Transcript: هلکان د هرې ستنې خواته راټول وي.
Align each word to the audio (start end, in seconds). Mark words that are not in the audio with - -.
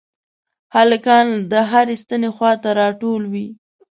هلکان 0.75 1.27
د 1.51 1.53
هرې 1.71 1.95
ستنې 2.03 2.29
خواته 2.35 2.69
راټول 2.81 3.21
وي. 3.33 3.47